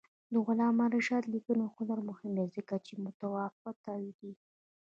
[0.33, 4.31] د علامه رشاد لیکنی هنر مهم دی ځکه چې متفاوته دی.